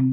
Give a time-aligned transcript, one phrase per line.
[0.00, 0.06] La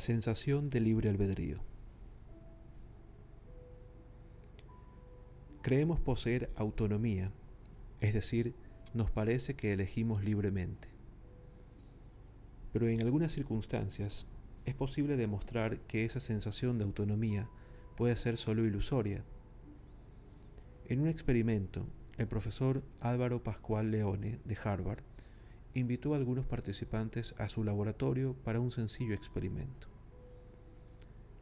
[0.00, 1.60] sensación de libre albedrío.
[5.62, 7.32] Creemos poseer autonomía,
[8.02, 8.54] es decir,
[8.92, 10.88] nos parece que elegimos libremente.
[12.74, 14.26] Pero en algunas circunstancias
[14.68, 17.48] es posible demostrar que esa sensación de autonomía
[17.96, 19.24] puede ser solo ilusoria.
[20.86, 21.86] En un experimento,
[22.18, 25.02] el profesor Álvaro Pascual Leone de Harvard
[25.72, 29.88] invitó a algunos participantes a su laboratorio para un sencillo experimento.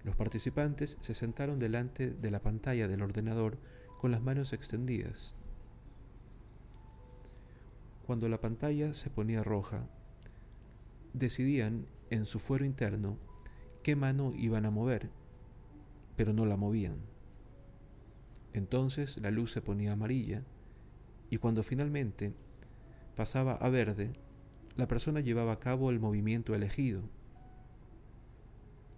[0.05, 3.59] Los participantes se sentaron delante de la pantalla del ordenador
[3.99, 5.35] con las manos extendidas.
[8.07, 9.89] Cuando la pantalla se ponía roja,
[11.19, 13.19] decidían en su fuero interno
[13.83, 15.11] qué mano iban a mover,
[16.17, 16.99] pero no la movían.
[18.53, 20.43] Entonces la luz se ponía amarilla
[21.31, 22.35] y cuando finalmente
[23.17, 24.13] pasaba a verde,
[24.77, 27.03] la persona llevaba a cabo el movimiento elegido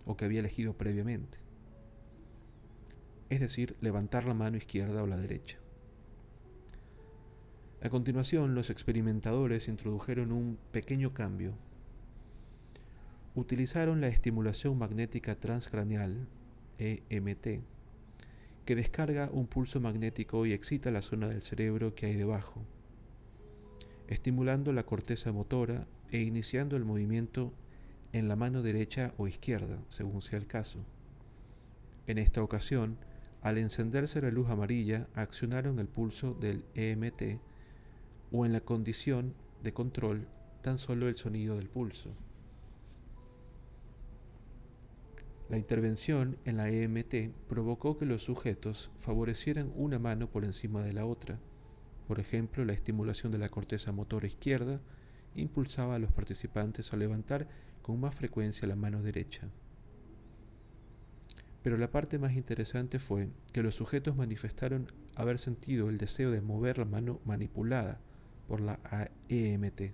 [0.04, 1.38] o que había elegido previamente,
[3.28, 5.58] es decir, levantar la mano izquierda o la derecha.
[7.80, 11.54] A continuación, los experimentadores introdujeron un pequeño cambio.
[13.38, 16.26] Utilizaron la estimulación magnética transcraneal,
[16.78, 17.62] EMT,
[18.64, 22.66] que descarga un pulso magnético y excita la zona del cerebro que hay debajo
[24.08, 27.52] estimulando la corteza motora e iniciando el movimiento
[28.12, 30.80] en la mano derecha o izquierda, según sea el caso.
[32.06, 32.96] En esta ocasión,
[33.42, 37.38] al encenderse la luz amarilla, accionaron el pulso del EMT
[38.32, 40.26] o en la condición de control
[40.62, 42.10] tan solo el sonido del pulso.
[45.48, 50.92] La intervención en la EMT provocó que los sujetos favorecieran una mano por encima de
[50.92, 51.38] la otra,
[52.08, 54.80] por ejemplo, la estimulación de la corteza motora izquierda
[55.34, 57.46] impulsaba a los participantes a levantar
[57.82, 59.50] con más frecuencia la mano derecha.
[61.62, 66.40] Pero la parte más interesante fue que los sujetos manifestaron haber sentido el deseo de
[66.40, 68.00] mover la mano manipulada
[68.46, 68.80] por la
[69.28, 69.92] EMT.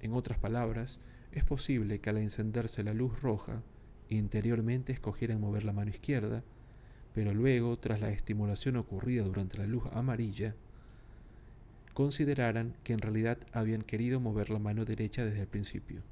[0.00, 1.00] En otras palabras,
[1.32, 3.62] es posible que al encenderse la luz roja,
[4.16, 6.42] interiormente escogieran mover la mano izquierda,
[7.14, 10.54] pero luego, tras la estimulación ocurrida durante la luz amarilla,
[11.94, 16.02] consideraran que en realidad habían querido mover la mano derecha desde el principio.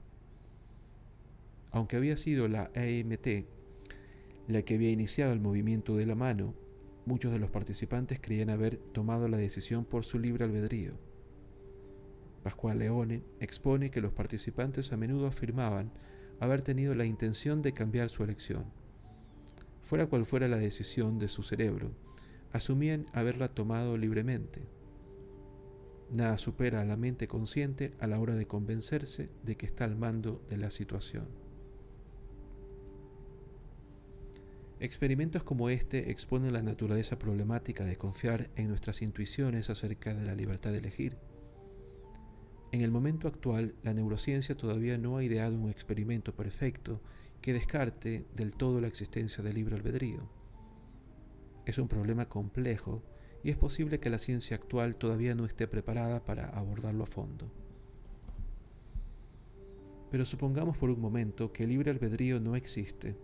[1.70, 3.46] Aunque había sido la AMT
[4.48, 6.54] la que había iniciado el movimiento de la mano,
[7.06, 10.94] muchos de los participantes creían haber tomado la decisión por su libre albedrío.
[12.42, 15.92] Pascual Leone expone que los participantes a menudo afirmaban
[16.40, 18.64] haber tenido la intención de cambiar su elección
[19.90, 21.90] Fuera cual fuera la decisión de su cerebro,
[22.52, 24.62] asumían haberla tomado libremente.
[26.12, 29.96] Nada supera a la mente consciente a la hora de convencerse de que está al
[29.96, 31.26] mando de la situación.
[34.78, 40.36] Experimentos como este exponen la naturaleza problemática de confiar en nuestras intuiciones acerca de la
[40.36, 41.16] libertad de elegir.
[42.72, 47.00] En el momento actual, la neurociencia todavía no ha ideado un experimento perfecto
[47.40, 50.28] que descarte del todo la existencia del libre albedrío.
[51.66, 53.02] Es un problema complejo
[53.42, 57.50] y es posible que la ciencia actual todavía no esté preparada para abordarlo a fondo.
[60.12, 63.16] Pero supongamos por un momento que el libre albedrío no existe.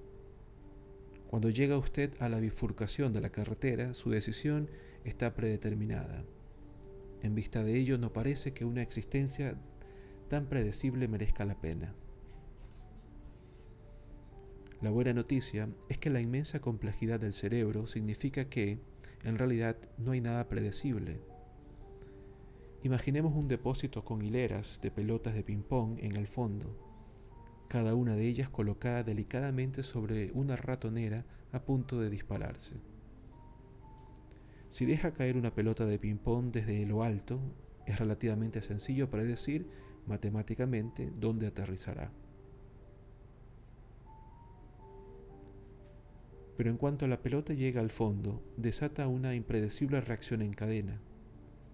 [1.29, 4.71] Cuando llega usted a la bifurcación de la carretera, su decisión
[5.05, 6.25] está predeterminada.
[7.27, 9.59] En vista de ello, no parece que una existencia
[10.29, 11.93] tan predecible merezca la pena.
[14.81, 18.79] La buena noticia es que la inmensa complejidad del cerebro significa que,
[19.25, 21.21] en realidad, no hay nada predecible.
[22.85, 26.79] Imaginemos un depósito con hileras de pelotas de ping-pong en el fondo,
[27.67, 32.77] cada una de ellas colocada delicadamente sobre una ratonera a punto de dispararse.
[34.69, 37.41] Si deja caer una pelota de ping-pong desde lo alto,
[37.87, 39.69] es relativamente sencillo predecir
[40.07, 42.13] matemáticamente dónde aterrizará.
[46.57, 51.01] pero en cuanto la pelota llega al fondo, desata una impredecible reacción en cadena.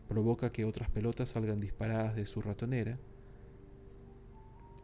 [0.09, 2.99] Provoca que otras pelotas salgan disparadas de su ratonera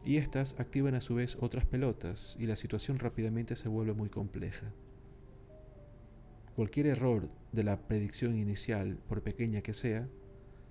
[0.05, 4.09] y éstas activan a su vez otras pelotas y la situación rápidamente se vuelve muy
[4.09, 4.71] compleja.
[6.59, 10.09] Cualquier error de la predicción inicial, por pequeña que sea,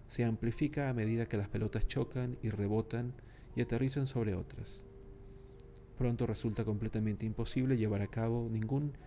[0.06, 3.14] se amplifica a medida que las pelotas chocan y rebotan
[3.56, 4.84] y aterrizan sobre otras.
[5.96, 8.98] pronto resulta completamente imposible llevar a cabo ningún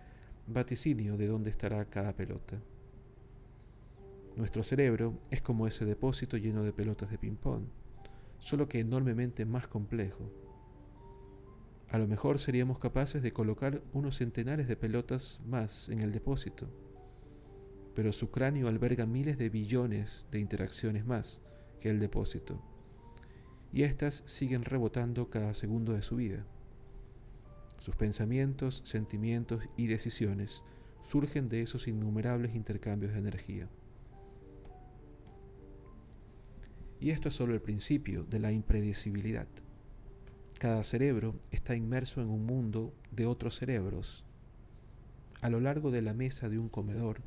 [0.48, 2.60] vaticinio de dónde estará cada pelota.
[4.36, 7.62] Nuestro cerebro es como ese depósito lleno de pelotas de ping-pong,
[8.40, 10.32] solo que enormemente más complejo.
[11.92, 16.66] A lo mejor seríamos capaces de colocar unos centenares de pelotas más en el depósito,
[17.94, 21.42] pero su cráneo alberga miles de billones de interacciones más
[21.80, 22.62] que el depósito,
[23.74, 26.46] y éstas siguen rebotando cada segundo de su vida.
[27.76, 30.64] Sus pensamientos, sentimientos y decisiones
[31.02, 33.68] surgen de esos innumerables intercambios de energía.
[37.00, 39.48] Y esto es solo el principio de la impredecibilidad.
[40.62, 44.22] Cada cerebro está inmerso en un mundo de otros cerebros.
[45.40, 47.20] A lo largo de la mesa de un comedor,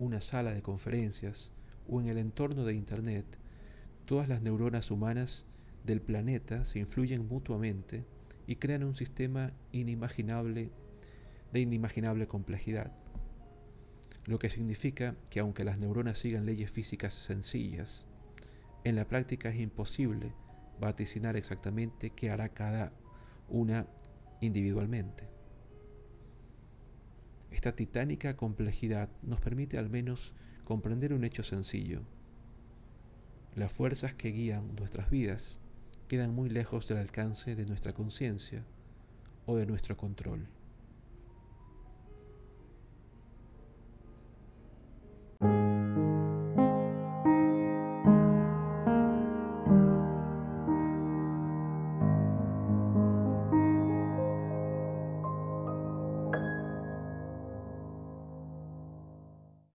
[0.00, 1.52] una sala de conferencias
[1.88, 3.24] o en el entorno de Internet,
[4.04, 5.46] todas las neuronas humanas
[5.84, 8.04] del planeta se influyen mutuamente
[8.48, 10.72] y crean un sistema inimaginable
[11.52, 12.90] de inimaginable complejidad.
[14.26, 18.08] Lo que significa que aunque las neuronas sigan leyes físicas sencillas,
[18.82, 20.32] en la práctica es imposible
[20.80, 22.92] vaticinar exactamente qué hará cada
[23.48, 23.86] una
[24.40, 25.28] individualmente.
[27.50, 30.32] Esta titánica complejidad nos permite al menos
[30.64, 32.02] comprender un hecho sencillo.
[33.54, 35.58] Las fuerzas que guían nuestras vidas
[36.08, 38.64] quedan muy lejos del alcance de nuestra conciencia
[39.46, 40.48] o de nuestro control.